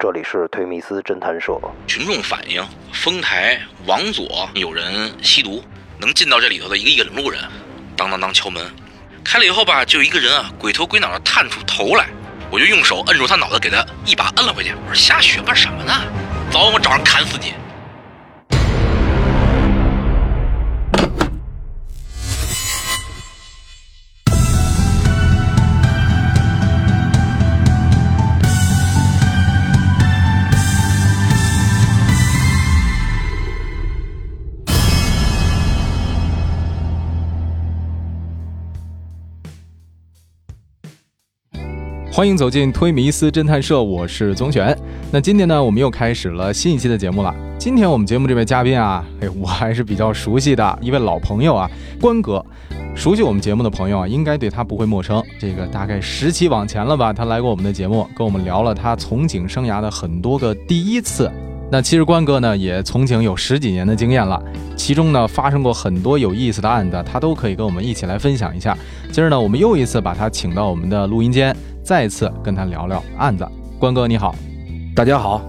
[0.00, 1.58] 这里是推密斯侦探社。
[1.88, 5.60] 群众反映，丰台往左有人吸毒，
[5.98, 7.42] 能进到这里头的一个引路人，
[7.96, 8.64] 当当当敲门，
[9.24, 12.06] 开了以后吧，就一个人啊，鬼头鬼脑的探出头来，
[12.48, 14.72] 我就用手摁住他脑袋，给他一把摁了回去。
[14.86, 15.92] 我说瞎学吧什么呢？
[16.48, 17.54] 早晚我找人砍死你！
[42.18, 44.76] 欢迎走进推迷斯侦探社，我是宗玄。
[45.12, 47.32] 那今天呢，我们又开始了新一期的节目了。
[47.60, 52.44] 今天我们节目这位嘉宾啊，哎， 我还是比较熟悉的一位老朋友啊，关哥。
[52.96, 55.22] 熟悉我们节目的朋友啊，应该对他不会陌生。
[55.38, 61.30] 这个大概十期往前了吧，他来过我们的节目，跟我们聊了他从警生涯的很多个第一次。
[61.70, 64.42] 那其实关哥呢，也从警有十几年的经验了，
[64.76, 68.76] 其中呢发生过很多有意思的案子，他都可以跟我们一起来分享一下。
[69.12, 71.54] 今儿呢，我们又一次把他请到我们的录音间。
[71.88, 74.34] 再次跟他聊聊案子，关哥你好，
[74.94, 75.40] 大家好，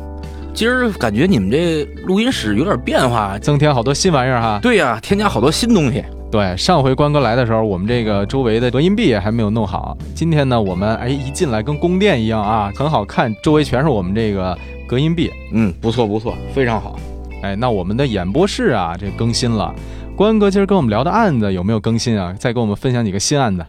[0.53, 4.57] 今儿感觉你们这录音室有点变化，增添好多新玩意儿哈。
[4.61, 6.01] 对呀，添加好多新东西。
[6.31, 9.97] 对，上回关哥来的时候，我们这个周围的隔音壁还没有弄好。
[10.15, 15.29] 今天呢，我们哎一进来跟宫殿一样啊，很好看，周围全是我们这个隔音壁。
[15.51, 16.97] 嗯，不错不错，非常好。
[17.41, 19.75] 哎，那我们的演播室啊，这更新了。
[20.15, 22.33] 关哥今儿跟我们聊的案子有没有更新啊？
[22.39, 23.65] 再给我们分享几个新案子。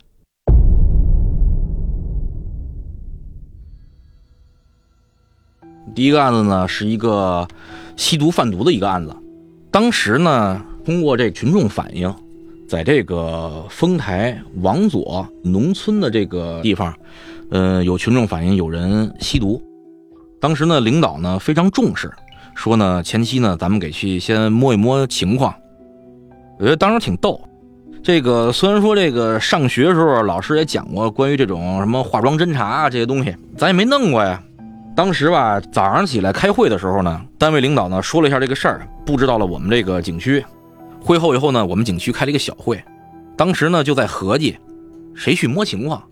[6.01, 7.47] 第一个案子呢，是一个
[7.95, 9.15] 吸毒贩毒的一个案子。
[9.71, 12.11] 当时呢，通过这群众反映，
[12.67, 16.95] 在这个丰台往左农村的这个地方，
[17.51, 19.63] 呃，有群众反映有人吸毒。
[20.41, 22.11] 当时呢，领导呢非常重视，
[22.55, 25.55] 说呢前期呢咱们给去先摸一摸情况。
[26.59, 27.39] 我觉得当时挺逗。
[28.03, 34.43] 这个虽然说这个上学时候老师也讲过关于这种什么化妆侦查啊这些东西，咱也没弄过呀。
[34.95, 40.45] 当时吧，早上起来开会的时候呢，单位领导呢说了一下这个事儿，布置到了我们这个景区。
[41.01, 42.83] 会后以后呢，我们景区开了一个小会，
[43.37, 44.59] 当时呢就在合计，
[45.15, 46.03] 谁去摸情况。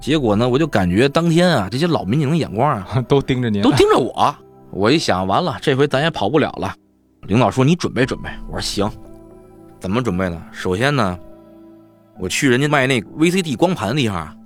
[0.00, 4.34] 结果呢，我就感觉当天啊，这些老民警的眼光啊， 都盯着您，都盯着我。
[4.70, 6.72] 我一想，完了，这回咱也跑不了了。
[7.22, 8.88] 领导说你准备准备，我说行。
[9.80, 10.40] 怎么准备呢？
[10.52, 11.18] 首先呢，
[12.20, 14.36] 我去人家卖那 VCD 光盘的地方，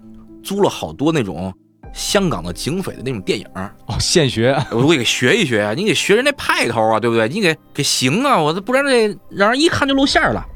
[0.42, 1.52] 租了好多那种。
[1.98, 7.28] 香港的警匪的那种电影哦，现学，我 我给学一学啊，你得学人那派头啊，对不对？
[7.28, 10.46] 你给给行啊，我这不然这让人一看就露馅了。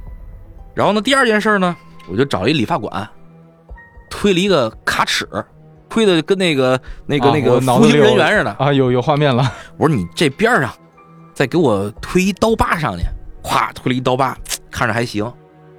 [0.73, 1.77] 然后呢，第二件事呢，
[2.09, 3.07] 我就找一理发馆，
[4.09, 5.29] 推了一个卡尺，
[5.89, 9.53] 推的跟那个那个那个服刑人员似的啊，有有画面了。
[9.77, 10.73] 我说你这边上
[11.35, 13.03] 再给我推一刀疤上去，
[13.43, 14.39] 咵推了一刀疤，
[14.71, 15.31] 看着还行。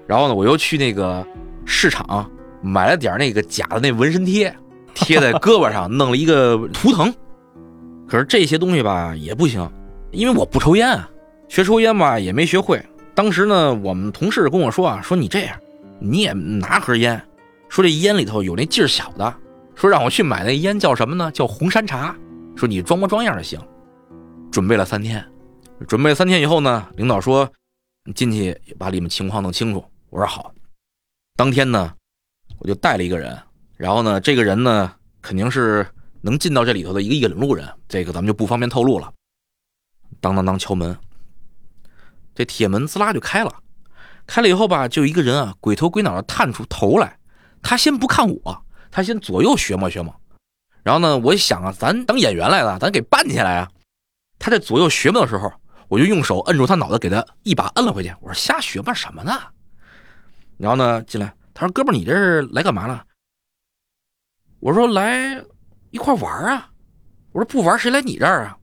[0.06, 1.25] 然后呢，我又去那个
[1.63, 2.29] 市场
[2.62, 4.53] 买了点那个假的那纹身贴。
[5.03, 7.14] 贴在胳膊上，弄了一个图腾。
[8.08, 9.69] 可是这些东西吧也不行，
[10.12, 11.09] 因为我不抽烟啊，
[11.47, 12.84] 学抽烟吧也没学会。
[13.16, 15.56] 当时呢，我们同事跟我说啊，说你这样，
[16.00, 17.22] 你也拿盒烟，
[17.69, 19.34] 说这烟里头有那劲儿小的，
[19.75, 21.31] 说让我去买那烟叫什么呢？
[21.31, 22.16] 叫红山茶。
[22.56, 23.59] 说你装模装样的行。
[24.52, 25.25] 准备了三天，
[25.88, 27.50] 准备三天以后呢，领导说
[28.14, 29.84] 进去把里面情况弄清楚。
[30.12, 30.53] 我说好。
[31.35, 31.91] 当天呢，
[32.59, 33.35] 我就带了一个人。
[33.83, 35.85] 然后呢，这个人呢，肯定是
[36.21, 39.11] 能进到这里头的一个引路人，这个咱们就不方便透露了。
[40.21, 40.97] 当当当敲门，
[42.33, 43.53] 这铁门滋啦就开了，
[44.25, 47.19] 开了以后吧，就一个人啊，鬼头鬼脑的探出头来。
[47.61, 50.16] 他先不看我，他先左右学摸学摸。
[50.81, 53.69] 然后呢，我一想啊，咱当演员来了，咱给扮起来啊。
[54.39, 55.51] 他在左右学摸的时候，
[55.89, 58.16] 我就用手摁住他脑袋，给他一把摁了回去。
[58.22, 59.38] 我说瞎学摸什么呢？
[60.55, 63.03] 然后呢，进来，他说哥们，你这是来干嘛了？
[64.63, 65.43] 我说来
[65.91, 66.69] 一块玩啊！
[67.33, 68.57] 我说不玩谁来你这儿啊？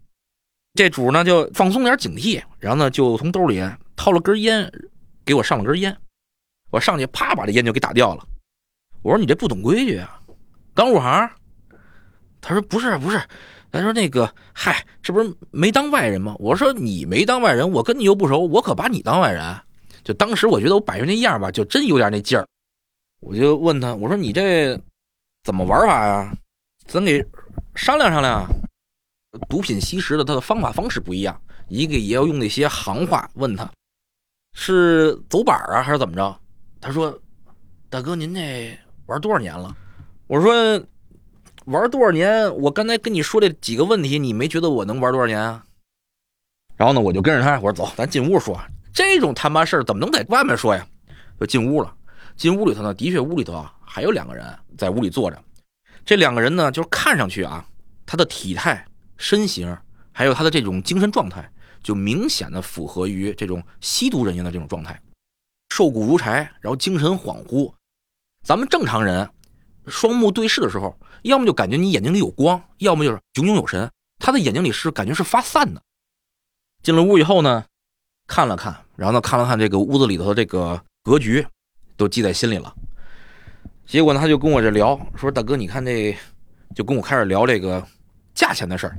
[0.72, 3.62] 这主呢就放松点警惕，然后呢就从兜里
[3.96, 4.72] 掏了根烟，
[5.26, 5.94] 给我上了根烟。
[6.70, 8.26] 我上去啪把这烟就给打掉了。
[9.02, 10.18] 我说你这不懂规矩啊！
[10.72, 11.30] 刚入行。
[12.40, 13.20] 他说不是不是，
[13.70, 16.34] 他说那个嗨，这不是没当外人吗？
[16.38, 19.44] 我说你没当外人，我跟你又不熟，我可把你当外人。
[20.02, 22.48] 就当时我觉得我摆出那样吧，就真有点那劲儿。
[23.20, 24.80] 我就问他，我说你这。
[25.44, 26.32] 怎么玩法呀？
[26.86, 27.24] 咱给
[27.74, 28.48] 商量商量啊。
[29.48, 33.70] 毒品吸食的它的方法方式不一样，一个也要用那些行话问他，
[34.54, 36.36] 是走板啊还是怎么着？
[36.80, 37.16] 他说
[37.88, 38.76] ：“大哥，您这
[39.06, 39.76] 玩多少年了？”
[40.26, 40.52] 我说
[41.66, 42.52] ：“玩多少年？
[42.56, 45.64] 我刚才跟你说这几个问题，你没觉得我能玩多少年啊？
[46.76, 48.60] 然后呢，我就跟着他，我说走，咱进屋说。
[48.92, 50.84] 这种他妈事儿怎么能在外面说呀？
[51.38, 51.94] 就进屋了。
[52.36, 55.44] 进屋里头呢，的确屋里头啊还有两个人在屋里坐着。
[56.04, 57.66] 这两个人呢，就是看上去啊，
[58.06, 59.76] 他的体态、身形，
[60.12, 61.50] 还有他的这种精神状态，
[61.82, 65.00] 就明显的符合于这种吸毒人员的这种状态，
[65.70, 67.72] 瘦骨如柴，然后精神恍惚。
[68.46, 69.28] 咱们正常人
[69.88, 73.90] 双目对视的时候，要么就感觉你眼睛里有光，要么就是炯炯有神。
[74.20, 75.82] 他的眼睛里是感觉是发散的。
[76.80, 77.64] 进了屋以后呢，
[78.28, 81.44] 看了看，然后呢看了看这个屋子里头的这个格局，
[81.96, 82.72] 都记在心里了。
[83.90, 86.16] 结果呢，他就跟我这聊，说大哥，你看这，
[86.76, 87.84] 就跟我开始聊这个
[88.32, 88.96] 价钱的事儿。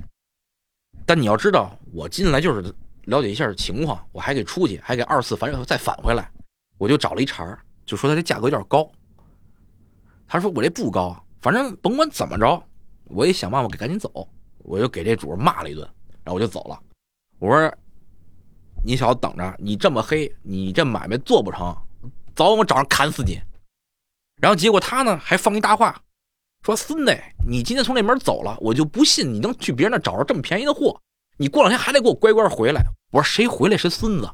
[1.05, 2.61] 但你要知道，我进来就是
[3.05, 6.29] 了解一下情况，我还给出去，还给二次返再返回来，
[6.77, 8.85] 我就找了一茬就说他这价格有点高。
[10.27, 12.61] 他说我这不高，反正甭管怎么着，
[13.05, 14.27] 我也想办法给赶紧走。
[14.57, 15.87] 我就给这主骂了一顿，
[16.21, 16.77] 然后我就走了。
[17.39, 17.73] 我说
[18.83, 21.73] ：“你小子等着，你这么黑，你这买卖做不成，
[22.35, 23.39] 早晚我找人砍死你。”
[24.41, 26.01] 然后结果他呢还放一大话，
[26.65, 27.17] 说：“孙子，
[27.47, 30.99] 你今天从那门走了，我就不信你能去别人那找着这么便宜的货。
[31.37, 32.81] 你过两天还得给我乖乖回来。”
[33.13, 34.29] 我说：“谁回来谁孙子。”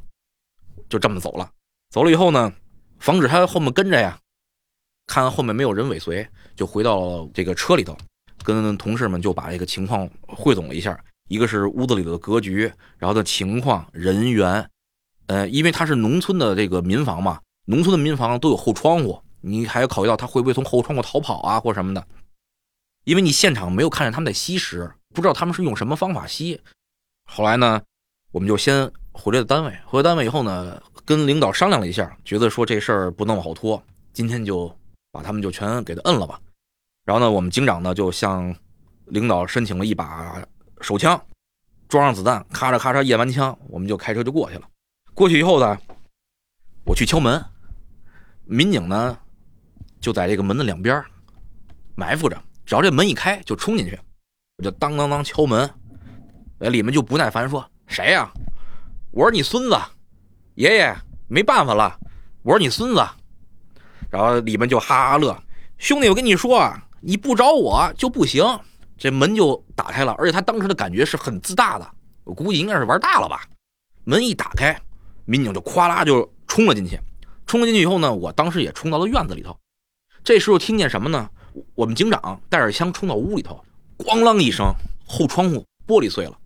[0.89, 1.51] 就这么走了。
[1.89, 2.53] 走了以后呢，
[2.99, 4.17] 防止他后面跟着呀，
[5.07, 7.97] 看后面没有人尾随，就回到了这个车里头，
[8.43, 10.97] 跟同事们就把这个情况汇总了一下。
[11.29, 14.69] 一个是屋子里的格局，然后的情况、人员，
[15.25, 22.05] 呃，因为他是农村的这个民房嘛，农村的民房都有后窗户，你还要考虑到他会不会从后窗户逃跑啊，或什么的。
[23.05, 26.59] 因为你现场没有看见他们在吸食，不知道他们是用什么方法吸。
[27.25, 27.81] 后来呢，
[28.31, 33.81] 我们就先回了单位，回了单位以后呢，跟领导商量了一下，觉得说这事儿不能往后拖，
[34.13, 34.73] 今天就
[35.11, 36.39] 把他们就全给他摁了吧。
[37.05, 38.53] 然后呢，我们警长呢就向
[39.05, 40.45] 领导申请了一把。
[40.79, 41.19] 手枪，
[41.87, 44.69] 装上子弹，咔嚓咔嚓验完枪，我们就开车就过去了。
[45.15, 45.75] 过去以后呢，
[46.85, 47.43] 我去敲门，
[48.45, 49.17] 民警呢
[49.99, 51.03] 就在这个门的两边
[51.95, 53.99] 埋伏着，只要这门一开就冲进去。
[54.57, 55.69] 我就当当当敲门，
[56.59, 58.31] 哎，里面就不耐烦说：“谁呀？”
[59.11, 59.77] 我说：“你孙子，
[60.55, 60.95] 爷爷，
[61.27, 61.99] 没办法了。”
[62.43, 63.05] 我说：“你孙子。”
[64.09, 65.37] 然后里面就哈哈乐
[65.77, 68.43] ：“兄弟，我跟你说，你不找我就不行。”
[68.97, 71.87] 这门就打开了，而且他当时的感觉是很自大的，
[72.23, 73.43] 我估计应该是玩大了吧。
[74.05, 74.75] 门一打开，
[75.25, 76.99] 民警就咵啦就冲了进去。
[77.45, 79.55] 冲了进去以后呢，我当时也冲到了院子里头。
[80.27, 81.29] 这时候听见什么呢？
[81.73, 83.63] 我们警长带着枪冲到屋里头，
[83.97, 84.73] 咣啷一声，
[85.05, 86.37] 后窗户玻璃碎了。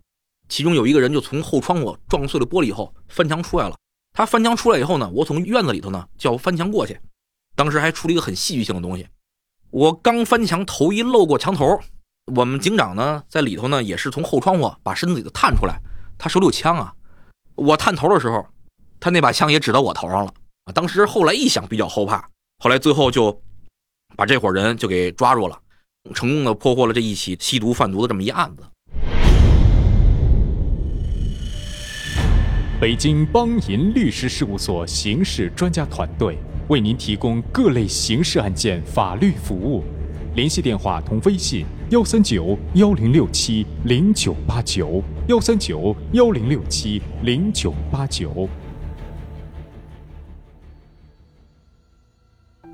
[0.48, 3.76] 其中有一个人就从后窗户撞碎了玻璃以后翻墙出来了。
[4.12, 6.96] 他翻墙出来以后呢，我从院子里头呢就要翻墙过去。
[7.56, 9.08] 当时还出了一个很戏剧性的东西，
[9.70, 11.80] 我刚翻墙，头一露过墙头。
[12.36, 15.80] 我们警长呢，在里头呢，也是从后窗户把身子给探出来。
[16.16, 16.94] 他手里有枪啊，
[17.56, 18.46] 我探头的时候，
[19.00, 20.32] 他那把枪也指到我头上了
[20.66, 20.72] 啊。
[20.72, 22.30] 当时后来一想，比较后怕，
[22.60, 23.42] 后来最后就
[24.16, 25.58] 把这伙人就给抓住了，
[26.14, 28.64] 成功的破获了这一起吸毒贩毒的这么一案子。
[32.80, 36.36] 北京邦银律师事务所刑事专家团队
[36.68, 39.84] 为您提供各类刑事案件法律服务。
[40.34, 48.48] 联系电话同微信：幺三九幺零六七零九八九，幺三九幺零六七零九八九。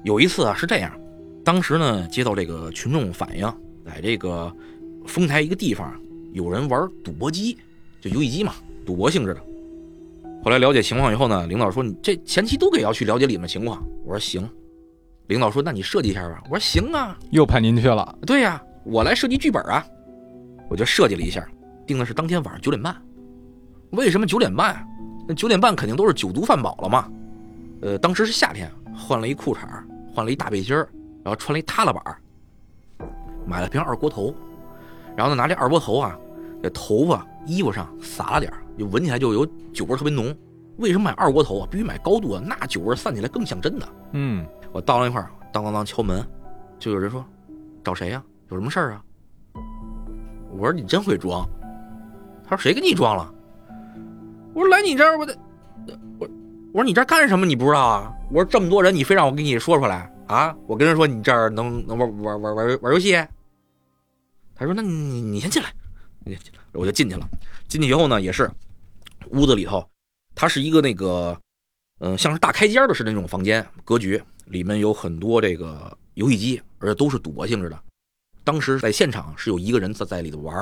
[0.05, 0.97] 有一次啊，是这样，
[1.49, 3.50] 当时呢，接到这个群众反映，
[3.83, 4.55] 在这个
[5.07, 5.99] 丰台一个地方，
[6.35, 7.57] 有人玩赌博机，
[8.02, 8.52] 就游戏机嘛，
[8.85, 9.40] 赌博性质的。
[10.45, 14.47] 后来了解情况以后呢，领导说：“你这前期都得要去了解里面情况。”我说：“行。”
[15.28, 18.19] 领导说：“那你设计一下吧。”我说：“行啊。”又派您去了。
[18.26, 19.83] 对呀，我来设计剧本啊。
[20.69, 21.49] 我就设计了一下，
[21.87, 22.95] 定的是当天晚上九点半。
[23.93, 24.87] 为什么九点半？
[25.26, 27.11] 那九点半肯定都是酒足饭饱了嘛。
[27.81, 29.61] 呃，当时是夏天，换了一裤衩，
[30.14, 30.87] 换了一大背心然
[31.31, 32.03] 后穿了一塌拉板
[33.47, 34.35] 买了瓶二锅头，
[35.17, 36.19] 然后呢拿这二锅头啊，
[36.63, 40.35] 在头发、衣服上撒了点就闻起来就有酒味特别浓。
[40.77, 41.69] 为什么买二锅头啊？
[41.71, 43.89] 必须买高度的，那酒味散起来更像真的。
[44.13, 44.47] 嗯。
[44.71, 46.23] 我到了那块儿，当当当敲门，
[46.79, 47.25] 就有人说
[47.83, 48.23] ：“找谁呀？
[48.51, 49.03] 有什么事儿啊？”
[50.53, 51.49] 我说：“你真会装。”
[52.47, 53.33] 他说：“谁给你装了？”
[54.53, 55.35] 我说：“来你这儿，我得
[56.19, 56.29] 我
[56.73, 57.47] 我说你这儿干什么？
[57.47, 58.13] 你不知道啊？
[58.31, 60.55] 我说这么多人，你非让我给你说出来啊？
[60.67, 63.13] 我跟人说你这儿能能玩玩玩玩玩游戏。”
[64.55, 65.75] 他说：“那你你先进来。”
[66.25, 66.39] 你
[66.73, 67.29] 我就进去了。
[67.67, 68.51] 进去以后呢，也是
[69.31, 69.85] 屋子里头，
[70.35, 71.37] 它是一个那个
[71.99, 74.23] 嗯，像是大开间的似的那种房间格局。
[74.47, 77.79] 里面有很多这个游戏机，而且都是赌博性质的。
[78.45, 80.57] 当时在现场是有一个人在在里头玩，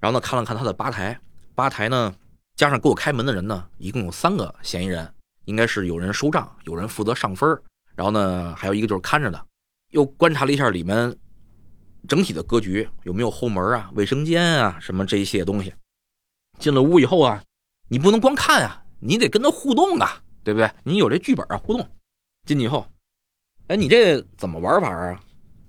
[0.00, 1.18] 然后呢看了看他的吧台，
[1.56, 2.14] 吧台呢
[2.54, 5.12] 加上给我开门的人呢，一共有三个嫌疑人，
[5.46, 7.60] 应该是有人收账，有人负责上分
[7.98, 9.46] 然后呢还有一个就是看着的。
[9.90, 11.16] 又观察了一下里面
[12.06, 15.74] 整体的格局，有没有后门啊、卫生间啊什么这一些东西。
[16.60, 17.42] 进了屋以后啊，
[17.88, 20.70] 你不能光看啊，你得跟他互动啊，对不对？
[20.84, 21.84] 你有这剧本啊，互动。
[22.46, 22.86] 进去以后，
[23.66, 25.20] 哎，你这怎么玩法啊？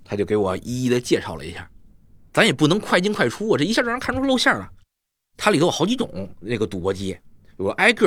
[0.04, 1.68] 他就给我一一的介绍了一下。
[2.32, 4.70] 咱也不能快进快出啊，这一下让人看出露馅了。
[5.36, 7.18] 它里头有好几种那个赌博机，
[7.56, 8.06] 我挨个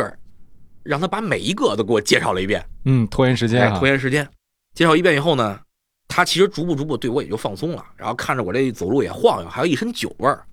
[0.84, 2.64] 让他把每一个都给我介绍了一遍。
[2.86, 4.28] 嗯，拖延时间啊，拖延时间。
[4.74, 5.60] 介绍一遍以后呢，
[6.08, 10.46] 他其实逐步逐步对我也就放松了，然后看着我这走路也晃悠，还有一身酒味儿。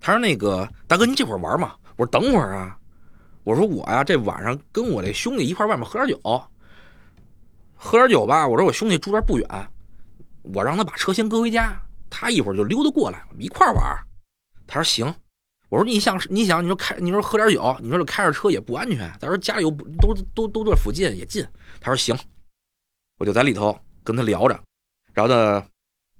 [0.00, 2.76] 他说：“那个大哥，您这会儿玩吗？”我说：“等会儿啊。”
[3.44, 6.42] 我说：“我呀，这晚上跟我这兄弟一块外面喝点酒，
[7.76, 8.46] 喝点酒吧。
[8.46, 9.48] 我说我兄弟住这不远，
[10.42, 13.96] 我让他把车先搁回家，他一会儿就溜达过来，我们一块玩。”
[14.66, 15.14] 他说：“行。”
[15.72, 19.10] 我说：“你想，你想，你说开，你说喝点酒，你说这开着车也不安全。
[19.18, 21.42] 他说家里又都都都这附近也近。”
[21.80, 22.14] 他说：“行。”
[23.16, 23.74] 我就在里头
[24.04, 24.60] 跟他聊着，
[25.14, 25.64] 然后呢，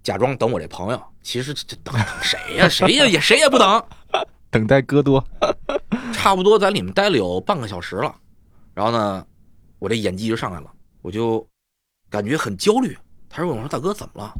[0.02, 1.02] 假装等我这朋友。
[1.21, 2.66] 其实这等等谁呀？
[2.66, 3.04] 谁呀？
[3.06, 3.87] 也谁也不等。
[4.49, 5.23] 等待戈多，
[6.14, 8.16] 差不多在里面待了有半个小时了。
[8.73, 9.26] 然后呢，
[9.78, 11.47] 我这演技就上来了，我就
[12.09, 12.97] 感觉很焦虑。
[13.28, 14.32] 他说：“我说大哥怎么了？”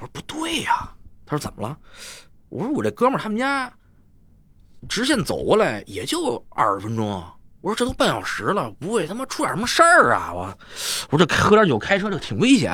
[0.00, 0.90] 说：“不对呀。”
[1.26, 1.78] 他说：“怎么了？”
[2.48, 3.70] 我说：“我这哥们儿他们家
[4.88, 7.24] 直线走过来也就二十分钟。”
[7.60, 10.58] 我说：“这都半小时了，不会他妈出点什么事儿啊？”我
[11.10, 12.72] 我说：“这喝点酒开车这挺危险。”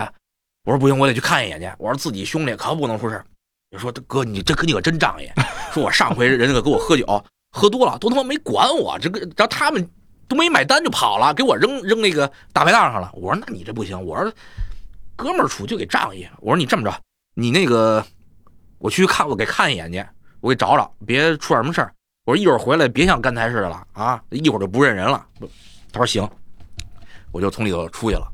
[0.65, 1.71] 我说不行，我得去看一眼去。
[1.79, 3.23] 我说自己兄弟可不能出事。
[3.71, 5.29] 你说哥，你这哥你可真仗义。
[5.73, 9.87] 说我上回人家给我喝酒，喝多了都他妈没管我，这个然后他们
[10.29, 13.11] 都没买单就跑了，给我扔扔那个大排档上了。
[13.15, 14.01] 我说那你这不行。
[14.05, 14.33] 我说
[15.17, 16.29] 哥们儿处就给仗义。
[16.41, 16.95] 我说你这么着，
[17.35, 18.05] 你那个
[18.79, 20.05] 我去看我给看一眼去，
[20.45, 21.95] 我给找找，别出点什么事儿。
[22.27, 25.27] 我说一会儿回来别像刚才似的了啊，一会儿就不认人了。
[25.91, 26.29] 他说行，
[27.33, 28.31] 我就从里头出去了。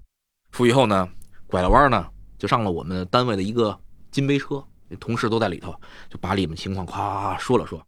[0.51, 1.09] 出去以后呢，
[1.47, 2.05] 拐了弯呢。
[2.37, 3.79] 就上了我们单位的一个
[4.11, 4.61] 金杯车，
[4.99, 5.73] 同事都在里头，
[6.09, 7.81] 就把里面情况夸说了说，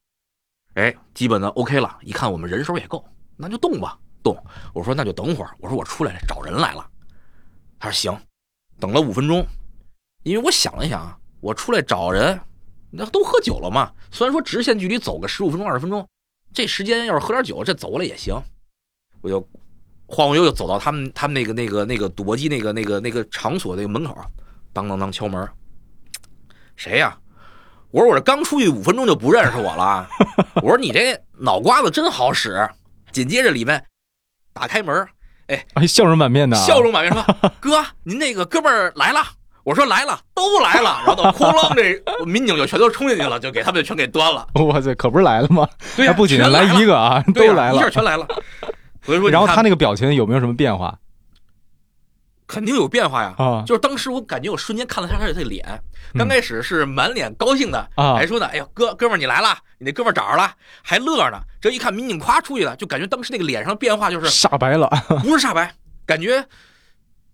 [0.74, 1.98] 哎，基本的 OK 了。
[2.02, 3.04] 一看我们人手也够，
[3.36, 4.40] 那就动吧，动。
[4.72, 6.88] 我说那就等会儿，我说我出来找人来了。
[7.80, 8.16] 他说行。
[8.78, 9.44] 等了五分钟，
[10.22, 12.40] 因为我想了想，我出来找人，
[12.92, 13.90] 那都喝酒了嘛。
[14.10, 16.06] 虽然说直线距离走个十五分钟、二十分钟，
[16.52, 18.40] 这时间要是喝点酒，这走过来也行。
[19.20, 19.40] 我就
[20.06, 24.16] 晃晃悠悠走到他们他们那个那个那个赌博机那个那个那个场所那个门口。
[24.72, 25.48] 当当当敲门，
[26.76, 27.18] 谁呀？
[27.90, 30.08] 我说我这刚出去五分钟就不认识我了。
[30.56, 32.68] 我说你这脑瓜子真好使。
[33.10, 33.84] 紧接着里面
[34.54, 35.06] 打开门，
[35.48, 37.22] 哎，笑容满面的，笑容满面说
[37.60, 39.20] ：“哥，您那个哥们儿来了。”
[39.64, 41.02] 我说来了，都来了。
[41.06, 44.46] 然后哐啷，这民警就全都冲进去了，就给他们全给端了。
[44.54, 45.68] 哇塞，可不是来了吗？
[45.96, 48.26] 对呀，不仅来一个啊，都来了，一下全来了。
[49.02, 50.98] 所以说，然后他那个表情有没有什么变化？
[52.48, 53.34] 肯定有变化呀！
[53.38, 55.64] 啊，就是当时我感觉我瞬间看了他他的脸，
[56.18, 60.52] 刚开始是满脸高兴的，还说呢：“哎呦，哥哥们儿你来了，你那哥们儿找着了，
[60.82, 64.86] 还乐呢。”这一看民警夸出去了，就感觉当时那个脸上变化就是煞白了，
[65.22, 65.72] 不是煞白，
[66.04, 66.44] 感觉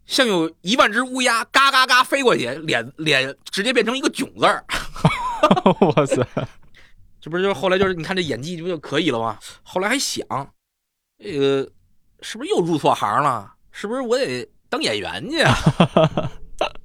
[0.09, 4.65] 像有一万只乌鸦嘎嘎嘎飞过去，脸脸直接变成一个囧字儿。
[5.95, 6.27] 哇塞！
[7.21, 9.39] 这不是就后来就是你看这演技不就可以了吗？
[9.63, 10.27] 后来还想，
[11.19, 11.71] 这个
[12.23, 13.53] 是不是又入错行了？
[13.71, 14.49] 是不是我得？
[14.71, 15.55] 当演员去啊！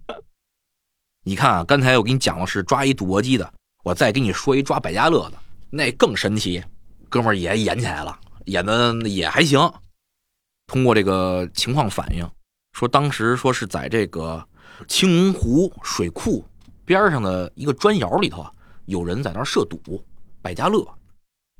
[1.26, 3.54] 你看啊，刚才我给你讲的是抓一赌博机的，
[3.84, 5.38] 我再给你说一抓百家乐的，
[5.70, 6.64] 那更神奇。
[7.10, 9.60] 哥们儿也演起来了，演的也还行。
[10.68, 12.30] 通过这个情况反映，
[12.74, 14.46] 说当时说是在这个
[14.88, 16.46] 青龙湖水库
[16.84, 18.52] 边上的一个砖窑里头啊，
[18.86, 20.04] 有人在那儿设赌
[20.42, 20.86] 百家乐。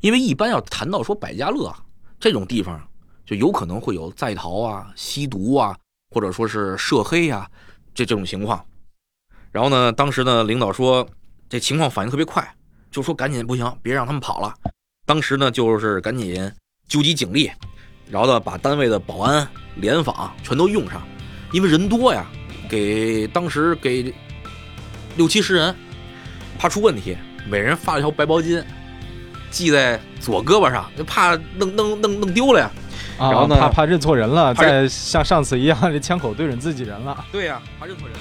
[0.02, 1.74] 因为一般要谈到说百家乐
[2.20, 2.86] 这种地方，
[3.26, 5.78] 就有可能会有在逃啊、吸毒啊。
[6.12, 7.50] 或者说是涉黑呀，
[7.92, 8.64] 这这种情况，
[9.52, 11.10] 然后呢，当时呢，领导说
[11.50, 12.56] 这情况反应特别快，
[12.92, 14.54] 就说赶紧不行，别让他们跑了。
[15.08, 16.54] 当时呢，就是赶紧
[16.88, 17.50] 纠集警力，
[18.10, 21.02] 然后呢，把单位的保安、联防全都用上，
[21.52, 22.26] 因为人多呀，
[22.70, 24.14] 给当时给
[25.16, 25.76] 六七十人，
[26.58, 27.18] 怕出问题，
[27.50, 28.64] 每人发了条白毛巾，
[29.52, 32.72] 系在左胳膊上，就怕弄弄弄弄丢了呀。
[33.18, 33.56] 然后呢？
[33.56, 37.24] 怕怕认错人了，再像上次一样，这枪口对准自己人了。
[37.32, 38.18] 对呀，怕认错人。